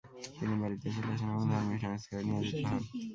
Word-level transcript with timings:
তিনি 0.35 0.55
বাড়িতে 0.61 0.87
চলে 0.95 1.11
আসেন 1.13 1.29
এবং 1.31 1.43
ধর্মীয় 1.51 1.79
সংস্কারে 1.83 2.23
নিয়োজিত 2.27 2.63
হন। 2.63 2.81